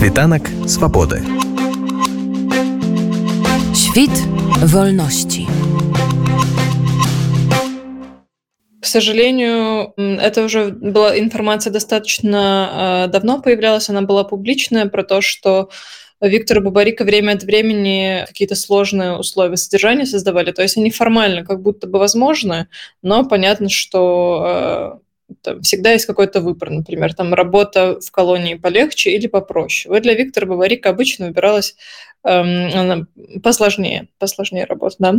Світанак 0.00 0.48
свабоды. 0.66 1.20
Świt 3.74 4.10
wolności. 4.64 5.46
К 8.80 8.86
сожалению, 8.86 9.92
это 9.98 10.44
уже 10.44 10.70
была 10.70 11.18
информация 11.18 11.70
достаточно 11.70 13.04
э, 13.06 13.10
давно 13.12 13.42
появлялась, 13.42 13.90
она 13.90 14.00
была 14.00 14.24
публичная 14.24 14.86
про 14.86 15.04
то, 15.04 15.20
что 15.20 15.68
Виктора 16.22 16.62
Бабарика 16.62 17.04
время 17.04 17.32
от 17.32 17.42
времени 17.42 18.24
какие-то 18.26 18.54
сложные 18.54 19.18
условия 19.18 19.58
содержания 19.58 20.06
создавали. 20.06 20.52
То 20.52 20.62
есть 20.62 20.78
они 20.78 20.90
формально 20.90 21.44
как 21.44 21.60
будто 21.60 21.86
бы 21.86 21.98
возможны, 21.98 22.68
но 23.02 23.24
понятно, 23.28 23.68
что 23.68 24.96
э, 24.96 25.09
там, 25.42 25.62
всегда 25.62 25.92
есть 25.92 26.06
какой-то 26.06 26.40
выбор, 26.40 26.70
например, 26.70 27.14
там 27.14 27.34
работа 27.34 27.98
в 28.00 28.10
колонии 28.10 28.54
полегче 28.54 29.10
или 29.10 29.26
попроще. 29.26 29.92
Вот 29.92 30.02
для 30.02 30.14
Виктора 30.14 30.46
Баварика 30.46 30.90
обычно 30.90 31.26
выбиралась 31.26 31.76
эм, 32.24 33.08
посложнее, 33.42 34.08
посложнее 34.18 34.64
работа, 34.64 34.96
да. 34.98 35.14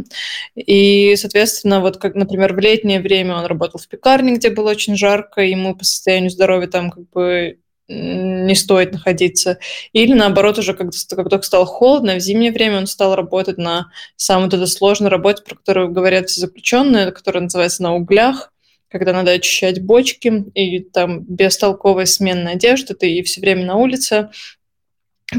И, 0.56 1.16
соответственно, 1.16 1.82
вот 1.82 1.98
как, 1.98 2.16
например, 2.16 2.54
в 2.54 2.60
летнее 2.60 3.00
время 3.00 3.36
он 3.36 3.46
работал 3.46 3.80
в 3.80 3.88
пекарне, 3.88 4.36
где 4.36 4.50
было 4.50 4.72
очень 4.72 4.96
жарко, 4.96 5.42
ему 5.42 5.76
по 5.76 5.84
состоянию 5.84 6.30
здоровья 6.30 6.68
там 6.68 6.92
как 6.92 7.10
бы 7.10 7.58
не 7.92 8.56
стоит 8.56 8.94
находиться. 8.94 9.58
Или 9.94 10.14
наоборот, 10.14 10.58
уже 10.58 10.74
как, 10.74 10.92
как 11.10 11.30
только 11.30 11.46
стало 11.46 11.66
холодно, 11.66 12.16
в 12.16 12.20
зимнее 12.20 12.52
время 12.52 12.78
он 12.78 12.88
стал 12.88 13.16
работать 13.16 13.58
на 13.58 13.92
самой 14.16 14.46
вот 14.46 14.54
этой 14.54 14.68
сложной 14.68 15.10
работе, 15.10 15.44
про 15.44 15.56
которую 15.56 15.90
говорят 15.90 16.30
все 16.30 16.42
заключенные, 16.42 17.12
которая 17.12 17.44
называется 17.44 17.84
на 17.84 17.96
углях 17.96 18.52
когда 18.92 19.14
надо 19.14 19.32
очищать 19.32 19.82
бочки, 19.82 20.44
и 20.54 20.80
там 20.80 21.22
бестолковая 21.24 22.06
сменная 22.06 22.54
одежда, 22.54 22.94
ты 22.94 23.12
и 23.12 23.24
все 23.24 23.42
время 23.42 23.66
на 23.66 23.76
улице. 23.76 24.30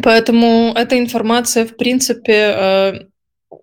Поэтому 0.03 0.73
эта 0.75 0.99
информация, 0.99 1.67
в 1.67 1.77
принципе, 1.77 2.33
э, 2.33 2.93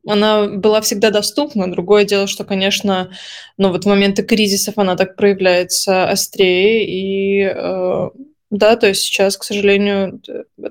она 0.07 0.47
была 0.47 0.81
всегда 0.81 1.09
доступна. 1.09 1.71
Другое 1.71 2.05
дело, 2.05 2.27
что, 2.27 2.43
конечно, 2.43 3.11
ну 3.57 3.71
вот 3.71 3.85
в 3.85 3.87
моменты 3.87 4.21
кризисов 4.23 4.77
она 4.77 4.95
так 4.95 5.15
проявляется 5.15 6.07
острее. 6.07 6.85
И 6.85 7.41
э, 7.43 8.09
да, 8.51 8.75
то 8.75 8.87
есть 8.87 9.01
сейчас, 9.01 9.37
к 9.37 9.43
сожалению, 9.43 10.21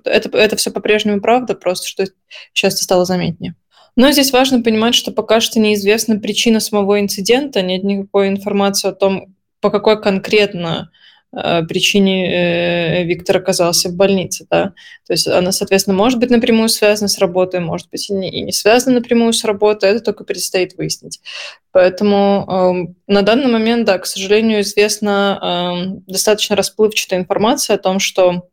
это, 0.04 0.36
это 0.36 0.56
все 0.56 0.70
по-прежнему 0.70 1.20
правда, 1.20 1.54
просто 1.54 1.88
что 1.88 2.06
сейчас 2.52 2.80
стало 2.80 3.04
заметнее. 3.04 3.54
Но 3.98 4.12
здесь 4.12 4.32
важно 4.32 4.62
понимать, 4.62 4.94
что 4.94 5.10
пока 5.10 5.40
что 5.40 5.58
неизвестна 5.58 6.20
причина 6.20 6.60
самого 6.60 7.00
инцидента, 7.00 7.62
нет 7.62 7.82
никакой 7.82 8.28
информации 8.28 8.90
о 8.90 8.92
том, 8.92 9.34
по 9.60 9.70
какой 9.70 10.00
конкретно 10.00 10.92
э, 11.32 11.64
причине 11.64 13.00
э, 13.00 13.02
Виктор 13.02 13.38
оказался 13.38 13.88
в 13.88 13.96
больнице. 13.96 14.46
Да? 14.48 14.66
То 15.04 15.14
есть 15.14 15.26
она, 15.26 15.50
соответственно, 15.50 15.96
может 15.96 16.20
быть 16.20 16.30
напрямую 16.30 16.68
связана 16.68 17.08
с 17.08 17.18
работой, 17.18 17.58
может 17.58 17.90
быть 17.90 18.08
и 18.08 18.12
не, 18.12 18.52
связана 18.52 19.00
напрямую 19.00 19.32
с 19.32 19.42
работой, 19.44 19.90
это 19.90 19.98
только 19.98 20.22
предстоит 20.22 20.76
выяснить. 20.76 21.20
Поэтому 21.72 22.46
э, 22.48 23.12
на 23.12 23.22
данный 23.22 23.50
момент, 23.50 23.84
да, 23.84 23.98
к 23.98 24.06
сожалению, 24.06 24.60
известна 24.60 25.96
э, 26.06 26.12
достаточно 26.12 26.54
расплывчатая 26.54 27.18
информация 27.18 27.74
о 27.74 27.80
том, 27.80 27.98
что 27.98 28.46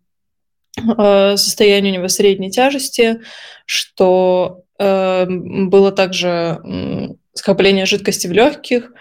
э, 0.75 1.37
состояние 1.37 1.93
у 1.93 1.97
него 1.97 2.07
средней 2.07 2.49
тяжести, 2.49 3.21
что 3.67 4.64
было 4.77 5.91
также 5.91 6.59
скопление 7.35 7.85
жидкости 7.85 8.27
в 8.27 8.31
легких, 8.31 8.91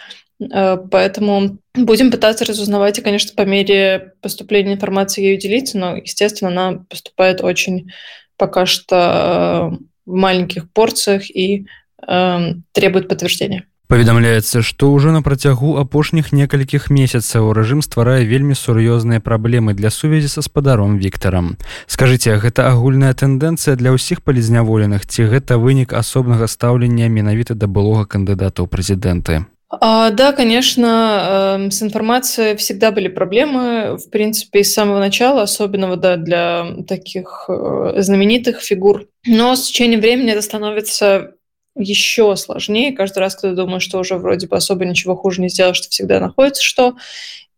э, 0.40 0.76
поэтому 0.90 1.58
будем 1.74 2.10
пытаться 2.10 2.44
разузнавать 2.44 2.98
и, 2.98 3.02
конечно, 3.02 3.32
по 3.34 3.48
мере 3.48 4.14
поступления 4.20 4.74
информации 4.74 5.22
ей 5.22 5.38
делиться, 5.38 5.78
но, 5.78 5.96
естественно, 5.96 6.50
она 6.50 6.84
поступает 6.88 7.40
очень 7.40 7.90
пока 8.36 8.66
что 8.66 8.96
э, 8.96 9.84
в 10.04 10.14
маленьких 10.14 10.70
порциях 10.72 11.30
и 11.30 11.66
э, 12.06 12.38
требует 12.72 13.08
подтверждения. 13.08 13.66
Паведамляецца, 13.84 14.64
што 14.64 14.88
ўжо 14.88 15.12
на 15.12 15.20
працягу 15.20 15.76
апошніх 15.76 16.32
некалькіх 16.32 16.88
месяцаў 16.88 17.52
рэжым 17.52 17.84
стварае 17.84 18.24
вельмі 18.24 18.56
сур'ёзныя 18.56 19.20
праблемы 19.20 19.76
для 19.76 19.92
сувязі 19.92 20.32
са 20.32 20.40
спадаром 20.40 20.96
Віктарам. 20.96 21.60
Скажыце, 21.84 22.40
гэта 22.40 22.72
агульная 22.72 23.12
тэндэнцыя 23.12 23.76
для 23.76 23.92
ўсіх 23.92 24.24
палізняволеных 24.24 25.04
ці 25.04 25.28
гэта 25.28 25.60
вынік 25.60 25.92
асобнага 25.92 26.48
стаўлення 26.48 27.12
менавіта 27.12 27.52
да 27.52 27.68
былога 27.68 28.08
кандыдата 28.08 28.64
ў 28.64 28.72
прэзідэнты. 28.72 29.44
А, 29.80 30.10
да, 30.10 30.32
конечно, 30.32 31.58
э, 31.58 31.70
с 31.70 31.82
информацией 31.82 32.56
всегда 32.56 32.90
были 32.90 33.08
проблемы, 33.08 33.96
в 33.96 34.10
принципе, 34.10 34.64
с 34.64 34.72
самого 34.72 34.98
начала, 34.98 35.42
особенно 35.42 35.96
да, 35.96 36.16
для 36.16 36.66
таких 36.86 37.46
э, 37.48 37.94
знаменитых 37.98 38.60
фигур. 38.60 39.06
Но 39.26 39.56
с 39.56 39.66
течением 39.66 40.00
времени 40.00 40.32
это 40.32 40.42
становится 40.42 41.33
еще 41.76 42.36
сложнее. 42.36 42.92
Каждый 42.92 43.18
раз, 43.18 43.34
когда 43.36 43.64
думаешь, 43.64 43.82
что 43.82 43.98
уже 43.98 44.16
вроде 44.16 44.46
бы 44.46 44.56
особо 44.56 44.84
ничего 44.84 45.16
хуже 45.16 45.40
не 45.40 45.48
сделал, 45.48 45.74
что 45.74 45.88
всегда 45.88 46.20
находится 46.20 46.62
что. 46.62 46.96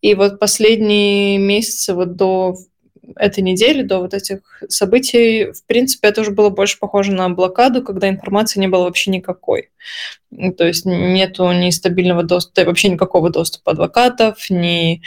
И 0.01 0.15
вот 0.15 0.39
последние 0.39 1.39
месяцы 1.39 1.95
вот 1.95 2.17
до 2.17 2.57
этой 3.15 3.41
недели, 3.41 3.83
до 3.83 4.01
вот 4.01 4.15
этих 4.15 4.41
событий, 4.69 5.53
в 5.53 5.65
принципе, 5.67 6.09
это 6.09 6.23
уже 6.23 6.33
было 6.33 6.51
больше 6.51 6.79
похоже 6.79 7.13
на 7.13 7.29
блокаду, 7.29 7.83
когда 7.83 8.09
информации 8.09 8.59
не 8.59 8.69
было 8.69 8.85
вообще 8.85 9.11
никакой. 9.11 9.71
То 10.57 10.67
есть 10.67 10.85
нету 10.87 11.51
ни 11.53 11.71
стабильного 11.71 12.25
доступа, 12.25 12.65
вообще 12.65 12.89
никакого 12.89 13.31
доступа 13.31 13.73
адвокатов, 13.73 14.51
ни 14.51 15.03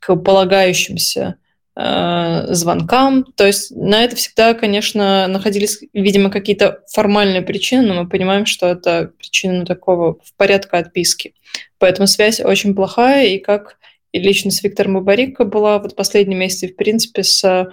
к 0.00 0.16
полагающимся 0.16 1.36
звонкам. 1.74 3.24
То 3.34 3.46
есть 3.46 3.70
на 3.70 4.04
это 4.04 4.14
всегда, 4.16 4.54
конечно, 4.54 5.26
находились, 5.26 5.80
видимо, 5.92 6.30
какие-то 6.30 6.80
формальные 6.92 7.42
причины, 7.42 7.82
но 7.82 8.02
мы 8.02 8.08
понимаем, 8.08 8.44
что 8.44 8.66
это 8.66 9.12
причина 9.18 9.64
такого 9.64 10.18
в 10.22 10.34
порядка 10.36 10.78
отписки. 10.78 11.34
Поэтому 11.78 12.06
связь 12.06 12.40
очень 12.40 12.74
плохая, 12.74 13.26
и 13.26 13.38
как 13.38 13.78
и 14.12 14.18
лично 14.18 14.50
с 14.50 14.62
Виктором 14.62 14.94
Бабарико 14.94 15.44
была 15.44 15.78
вот 15.78 15.96
последние 15.96 16.38
месяцы, 16.38 16.68
в 16.68 16.76
принципе, 16.76 17.22
с 17.22 17.70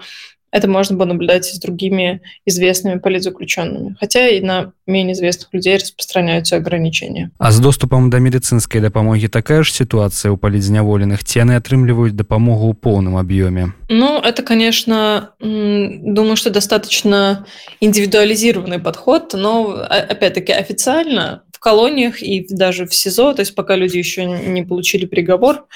это 0.52 0.68
можно 0.68 0.98
было 0.98 1.08
наблюдать 1.08 1.50
и 1.52 1.56
с 1.56 1.60
другими 1.60 2.22
известными 2.46 3.00
политзаключенными. 3.00 3.96
Хотя 4.00 4.28
и 4.28 4.42
на 4.42 4.74
менее 4.88 5.14
известных 5.14 5.54
людей 5.54 5.78
распространяются 5.78 6.56
ограничения. 6.56 7.32
А 7.38 7.52
с 7.52 7.60
доступом 7.60 8.10
до 8.10 8.20
медицинской 8.20 8.82
допомоги 8.82 9.28
такая 9.28 9.64
же 9.64 9.72
ситуация 9.72 10.32
у 10.32 10.38
политзняволенных? 10.38 11.24
Те 11.24 11.42
они 11.42 11.54
отрымливают 11.54 12.16
допомогу 12.16 12.72
в 12.72 12.76
полном 12.76 13.18
объеме? 13.18 13.74
Ну, 13.90 14.20
это, 14.20 14.44
конечно, 14.44 15.32
думаю, 15.40 16.36
что 16.36 16.50
достаточно 16.50 17.46
индивидуализированный 17.80 18.80
подход, 18.80 19.34
но, 19.34 19.72
опять-таки, 19.72 20.52
официально 20.52 21.44
в 21.52 21.60
колониях 21.60 22.22
и 22.24 22.48
даже 22.50 22.86
в 22.86 22.94
СИЗО, 22.94 23.34
то 23.34 23.42
есть 23.42 23.54
пока 23.54 23.76
люди 23.76 23.98
еще 23.98 24.26
не 24.26 24.64
получили 24.64 25.06
приговор, 25.06 25.68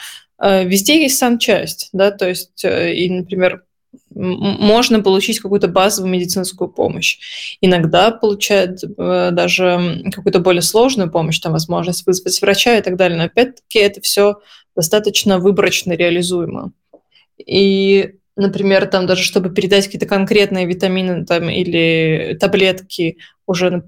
э, 0.42 0.66
везде 0.66 1.02
есть 1.02 1.18
санчасть, 1.18 1.90
да, 1.92 2.12
то 2.12 2.30
есть, 2.30 2.64
э, 2.64 2.94
и, 2.94 3.10
например, 3.10 3.64
можно 4.24 5.02
получить 5.02 5.40
какую-то 5.40 5.68
базовую 5.68 6.12
медицинскую 6.12 6.70
помощь. 6.70 7.20
Иногда 7.62 8.12
получают 8.12 8.84
э, 8.84 9.30
даже 9.32 10.04
какую-то 10.14 10.40
более 10.40 10.62
сложную 10.62 11.12
помощь, 11.12 11.40
там 11.40 11.52
возможность 11.52 12.06
вызвать 12.06 12.42
врача 12.42 12.78
и 12.78 12.82
так 12.82 12.96
далее. 12.96 13.18
Но 13.18 13.26
опять-таки 13.26 13.80
это 13.80 14.02
все 14.02 14.40
достаточно 14.76 15.40
выборочно 15.40 15.94
реализуемо. 15.94 16.72
И 17.38 18.16
например, 18.36 18.88
там 18.88 19.06
даже 19.06 19.24
чтобы 19.24 19.50
передать 19.50 19.86
какие-то 19.86 20.06
конкретные 20.06 20.66
витамины 20.66 21.26
там, 21.26 21.50
или 21.50 22.38
таблетки 22.40 23.18
уже, 23.46 23.84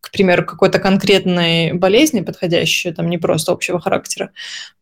к 0.00 0.10
примеру, 0.10 0.44
какой-то 0.44 0.78
конкретной 0.78 1.72
болезни, 1.74 2.22
подходящей, 2.22 2.92
там 2.92 3.08
не 3.08 3.18
просто 3.18 3.52
общего 3.52 3.78
характера, 3.78 4.30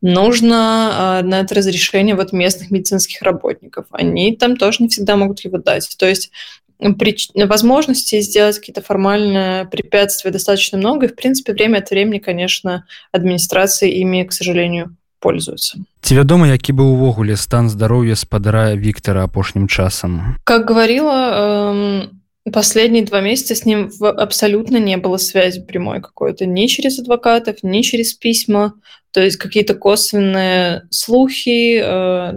нужно 0.00 1.20
э, 1.22 1.26
на 1.26 1.40
это 1.40 1.54
разрешение 1.54 2.14
вот 2.14 2.32
местных 2.32 2.70
медицинских 2.70 3.22
работников. 3.22 3.86
Они 3.90 4.36
там 4.36 4.56
тоже 4.56 4.78
не 4.80 4.88
всегда 4.88 5.16
могут 5.16 5.40
его 5.40 5.58
дать. 5.58 5.88
То 5.98 6.06
есть 6.06 6.30
при, 6.78 7.16
возможности 7.46 8.20
сделать 8.20 8.58
какие-то 8.58 8.82
формальные 8.82 9.66
препятствия 9.66 10.30
достаточно 10.30 10.78
много, 10.78 11.06
и, 11.06 11.08
в 11.08 11.16
принципе, 11.16 11.52
время 11.52 11.78
от 11.78 11.90
времени, 11.90 12.18
конечно, 12.18 12.86
администрация 13.12 13.88
ими, 13.88 14.24
к 14.24 14.32
сожалению, 14.32 14.96
пользуются. 15.23 15.77
Ці 16.01 16.15
вядома, 16.15 16.47
які 16.47 16.73
быў 16.73 16.95
увогуле 16.95 17.35
стан 17.35 17.69
здароўя 17.69 18.15
спадара 18.15 18.75
Виктора 18.75 19.23
апошнім 19.23 19.67
часам? 19.67 20.37
Как 20.43 20.65
говорила, 20.65 21.11
эм, 21.11 22.09
последние 22.51 23.03
два 23.03 23.21
месяца 23.21 23.55
с 23.55 23.65
ним 23.65 23.91
абсолютно 24.01 24.77
не 24.77 24.97
было 24.97 25.17
связи 25.17 25.61
прямой 25.61 26.01
какой-то, 26.01 26.45
ни 26.45 26.67
через 26.67 26.99
адвокатов, 26.99 27.63
ни 27.63 27.81
через 27.81 28.13
письма, 28.13 28.73
то 29.11 29.21
есть 29.21 29.37
какие-то 29.37 29.75
косвенные 29.75 30.83
слухи, 30.89 31.81
э, 31.83 32.33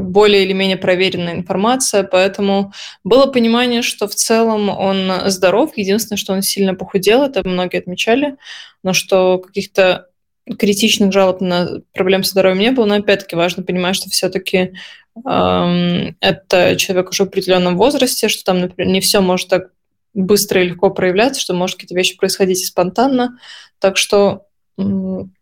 более 0.00 0.44
или 0.44 0.52
менее 0.52 0.76
проверенная 0.76 1.34
информация, 1.34 2.02
поэтому 2.04 2.72
было 3.04 3.26
понимание, 3.26 3.82
что 3.82 4.06
в 4.06 4.14
целом 4.14 4.68
он 4.68 5.10
здоров. 5.26 5.72
Единственное, 5.76 6.18
что 6.18 6.34
он 6.34 6.42
сильно 6.42 6.74
похудел, 6.74 7.22
это 7.22 7.46
многие 7.48 7.78
отмечали, 7.78 8.36
но 8.82 8.92
что 8.92 9.38
каких-то 9.38 10.06
критичных 10.45 11.13
жалоб 11.13 11.41
на 11.41 11.81
проблем 11.93 12.23
со 12.23 12.31
здоровьем 12.31 12.59
не 12.59 12.71
было, 12.71 12.85
но 12.85 12.95
опять-таки 12.95 13.35
важно 13.35 13.63
понимать, 13.63 13.95
что 13.95 14.09
все-таки 14.09 14.73
это 15.15 16.75
человек 16.77 17.09
уже 17.11 17.23
в 17.23 17.27
определенном 17.27 17.77
возрасте, 17.77 18.27
что 18.27 18.43
там, 18.43 18.59
например, 18.59 18.91
не 18.91 18.99
все 18.99 19.21
может 19.21 19.47
так 19.47 19.71
быстро 20.13 20.61
и 20.61 20.69
легко 20.69 20.89
проявляться, 20.89 21.39
что 21.39 21.53
может 21.53 21.75
какие-то 21.75 21.95
вещи 21.95 22.17
происходить 22.17 22.61
и 22.61 22.65
спонтанно. 22.65 23.37
Так 23.79 23.97
что 23.97 24.47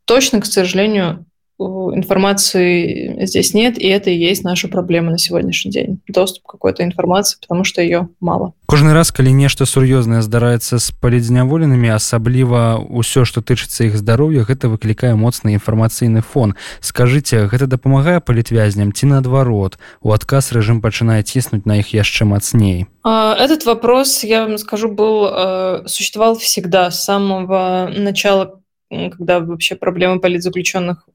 точно, 0.06 0.42
к 0.42 0.46
сожалению, 0.46 1.26
информации 1.61 3.25
здесь 3.25 3.55
нет, 3.55 3.79
и 3.79 3.87
это 3.89 4.11
и 4.11 4.17
есть 4.17 4.45
наша 4.45 4.69
проблема 4.69 5.11
на 5.11 5.19
сегодняшний 5.19 5.71
день. 5.71 6.01
Доступ 6.07 6.45
к 6.45 6.51
какой-то 6.53 6.85
информации, 6.85 7.39
потому 7.41 7.65
что 7.65 7.81
ее 7.81 8.09
мало. 8.21 8.53
Кожны 8.67 8.93
раз, 8.93 9.11
калі 9.11 9.33
нешта 9.33 9.65
сур'ёзнае 9.65 10.21
здараецца 10.21 10.77
з 10.77 10.91
палідзняволенымі, 11.01 11.89
асабліва 11.97 12.77
ўсё, 12.77 13.25
што 13.25 13.41
тычыцца 13.41 13.89
іх 13.89 13.97
здароўя, 13.97 14.45
гэта 14.45 14.69
выклікае 14.69 15.17
моцны 15.17 15.57
інфармацыйны 15.57 16.21
фон. 16.21 16.55
Скажыце, 16.81 17.49
гэта 17.49 17.65
дапамагае 17.67 18.21
палітвязням 18.21 18.93
ці 18.93 19.17
наадварот. 19.17 19.79
У 20.05 20.13
адказ 20.13 20.53
рэжым 20.53 20.85
пачынае 20.85 21.23
ціснуць 21.25 21.65
на 21.65 21.81
іх 21.81 21.97
яшчэ 21.97 22.29
мацней. 22.29 22.85
Этот 23.03 23.65
вопрос, 23.65 24.25
я 24.25 24.45
вам 24.45 24.59
скажу, 24.59 24.93
был 24.93 25.89
существовал 25.89 26.37
всегда 26.37 26.91
с 26.91 27.05
самого 27.05 27.89
начала 27.97 28.61
когда 28.89 29.41
вообще 29.41 29.75
проблема 29.75 30.21
политзаключенных 30.21 31.09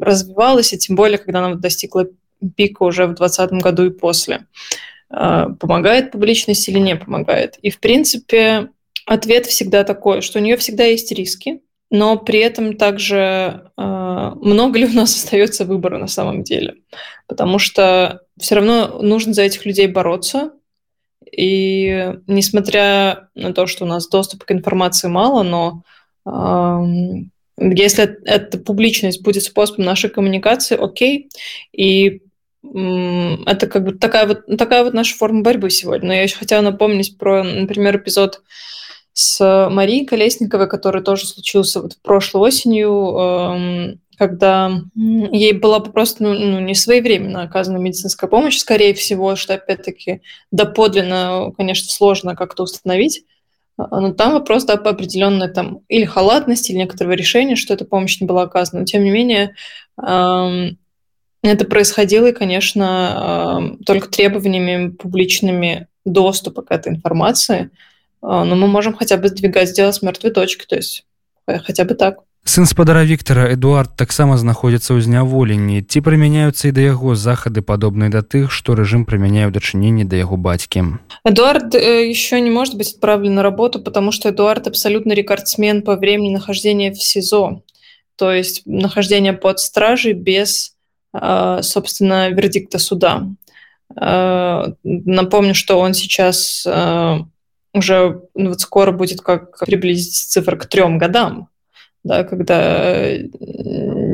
развивалась, 0.00 0.72
и 0.72 0.78
тем 0.78 0.96
более, 0.96 1.18
когда 1.18 1.44
она 1.44 1.56
достигла 1.56 2.06
пика 2.56 2.82
уже 2.84 3.04
в 3.04 3.14
2020 3.14 3.62
году 3.62 3.86
и 3.86 3.90
после. 3.90 4.46
А, 5.10 5.50
помогает 5.50 6.10
публичность 6.10 6.68
или 6.68 6.78
не 6.78 6.96
помогает? 6.96 7.58
И, 7.62 7.70
в 7.70 7.80
принципе, 7.80 8.70
ответ 9.06 9.46
всегда 9.46 9.84
такой, 9.84 10.22
что 10.22 10.38
у 10.38 10.42
нее 10.42 10.56
всегда 10.56 10.84
есть 10.84 11.12
риски, 11.12 11.60
но 11.90 12.16
при 12.16 12.38
этом 12.38 12.76
также 12.78 13.70
э, 13.76 13.82
много 13.82 14.78
ли 14.78 14.86
у 14.86 14.92
нас 14.92 15.14
остается 15.16 15.64
выбора 15.64 15.98
на 15.98 16.06
самом 16.06 16.42
деле? 16.42 16.76
Потому 17.26 17.58
что 17.58 18.22
все 18.38 18.54
равно 18.54 19.00
нужно 19.02 19.34
за 19.34 19.42
этих 19.42 19.66
людей 19.66 19.88
бороться. 19.88 20.52
И 21.30 22.14
несмотря 22.26 23.28
на 23.34 23.52
то, 23.52 23.66
что 23.66 23.84
у 23.84 23.88
нас 23.88 24.08
доступа 24.08 24.46
к 24.46 24.52
информации 24.52 25.08
мало, 25.08 25.42
но 25.42 25.82
если 27.70 28.18
эта 28.24 28.58
публичность 28.58 29.22
будет 29.22 29.42
способом 29.42 29.84
нашей 29.84 30.10
коммуникации, 30.10 30.76
окей. 30.76 31.28
И 31.72 32.22
это 32.64 33.66
как 33.66 33.84
бы 33.84 33.92
такая 33.92 34.26
вот, 34.26 34.46
такая 34.56 34.84
вот 34.84 34.94
наша 34.94 35.16
форма 35.16 35.42
борьбы 35.42 35.70
сегодня. 35.70 36.08
Но 36.08 36.14
я 36.14 36.22
еще 36.22 36.36
хотела 36.36 36.62
напомнить 36.62 37.18
про, 37.18 37.42
например, 37.42 37.96
эпизод 37.96 38.42
с 39.12 39.68
Марией 39.70 40.06
Колесниковой, 40.06 40.68
который 40.68 41.02
тоже 41.02 41.26
случился 41.26 41.82
вот 41.82 41.98
прошлой 42.02 42.48
осенью, 42.48 42.90
эм, 42.90 44.00
когда 44.16 44.70
ей 44.94 45.52
была 45.52 45.80
просто 45.80 46.22
ну, 46.22 46.34
ну, 46.34 46.60
не 46.60 46.74
своевременно 46.74 47.42
оказана 47.42 47.78
медицинская 47.78 48.30
помощь, 48.30 48.58
скорее 48.58 48.94
всего, 48.94 49.36
что 49.36 49.54
опять-таки 49.54 50.22
доподлинно, 50.50 51.52
конечно, 51.56 51.90
сложно 51.90 52.36
как-то 52.36 52.62
установить. 52.62 53.24
А, 53.76 54.00
но 54.00 54.12
там 54.12 54.32
вопрос 54.32 54.64
да, 54.64 54.74
определенной 54.74 55.48
там 55.48 55.80
или 55.88 56.04
халатности, 56.04 56.72
или 56.72 56.78
некоторого 56.78 57.12
решения, 57.12 57.56
что 57.56 57.74
эта 57.74 57.84
помощь 57.84 58.20
не 58.20 58.26
была 58.26 58.42
оказана. 58.42 58.80
Но 58.80 58.86
тем 58.86 59.04
не 59.04 59.10
менее, 59.10 59.54
это 59.96 61.64
происходило, 61.68 62.28
и, 62.28 62.32
конечно, 62.32 63.76
только 63.84 64.08
требованиями 64.08 64.90
публичными 64.90 65.88
доступа 66.04 66.62
к 66.62 66.70
этой 66.70 66.92
информации. 66.92 67.70
А, 68.22 68.44
но 68.44 68.54
мы 68.54 68.68
можем 68.68 68.94
хотя 68.94 69.16
бы 69.16 69.28
сдвигать 69.28 69.74
дело 69.74 69.90
с 69.90 70.00
мертвой 70.00 70.30
точки, 70.30 70.64
то 70.64 70.76
есть 70.76 71.04
э, 71.46 71.58
хотя 71.58 71.84
бы 71.84 71.94
так. 71.94 72.20
Сын 72.47 72.65
спадара 72.65 73.03
Віктора 73.03 73.51
Эдуард 73.51 73.97
таксама 73.99 74.39
знаходзіцца 74.39 74.95
ў 74.95 75.03
зняволенні. 75.03 75.83
Ці 75.83 75.99
прымяняюцца 75.99 76.71
і 76.71 76.73
да 76.73 76.79
яго 76.95 77.11
захады 77.11 77.59
падобныя 77.59 78.07
да 78.07 78.23
тых, 78.23 78.55
што 78.55 78.71
рэжым 78.71 79.03
прымяняе 79.03 79.45
ў 79.45 79.51
дачыненні 79.51 80.07
да 80.07 80.15
яго 80.15 80.39
бацькі. 80.39 80.95
Эдуард 81.27 81.75
э, 81.75 82.07
еще 82.07 82.39
не 82.39 82.47
может 82.47 82.79
быть 82.79 82.95
отправлен 82.95 83.35
на 83.35 83.43
работу, 83.43 83.83
потому 83.83 84.15
что 84.15 84.31
Эдуард 84.31 84.65
абсолютно 84.65 85.11
рекордсмен 85.11 85.83
по 85.83 85.97
времени 85.99 86.31
нахождения 86.31 86.95
в 86.95 87.03
СИЗО. 87.03 87.63
То 88.15 88.31
есть 88.31 88.63
нахождение 88.63 89.33
под 89.33 89.59
стражей 89.59 90.13
без, 90.13 90.73
э, 91.11 91.59
собственно, 91.61 92.29
вердикта 92.29 92.79
суда. 92.79 93.27
Э, 93.99 94.71
напомню, 94.83 95.53
что 95.53 95.79
он 95.79 95.93
сейчас 95.93 96.65
уже 97.73 98.21
ну, 98.33 98.49
вот 98.49 98.61
скоро 98.61 98.93
будет 98.93 99.19
как 99.19 99.59
приблизиться 99.59 100.29
цифра 100.31 100.55
к 100.55 100.65
трем 100.65 100.97
годам 100.97 101.49
да, 102.04 102.24
когда 102.24 103.16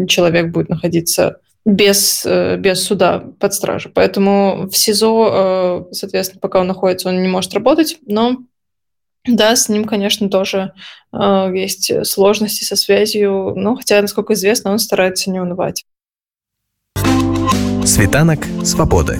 человек 0.06 0.52
будет 0.52 0.68
находиться 0.68 1.40
без, 1.64 2.24
э, 2.24 2.56
без 2.56 2.82
суда 2.82 3.24
под 3.38 3.52
стражей. 3.52 3.92
Поэтому 3.94 4.68
в 4.70 4.76
СИЗО, 4.76 5.86
э, 5.90 5.94
соответственно, 5.94 6.40
пока 6.40 6.60
он 6.60 6.66
находится, 6.66 7.08
он 7.08 7.22
не 7.22 7.28
может 7.28 7.52
работать, 7.52 7.98
но 8.06 8.38
да, 9.26 9.54
с 9.54 9.68
ним, 9.68 9.84
конечно, 9.84 10.30
тоже 10.30 10.72
э, 11.12 11.50
есть 11.54 12.06
сложности 12.06 12.64
со 12.64 12.76
связью, 12.76 13.52
но 13.54 13.76
хотя, 13.76 14.00
насколько 14.00 14.32
известно, 14.32 14.72
он 14.72 14.78
старается 14.78 15.30
не 15.30 15.40
унывать. 15.40 15.84
Светанок 17.84 18.46
свободы. 18.64 19.18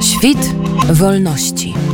Świt 0.00 0.38
wolności. 0.90 1.87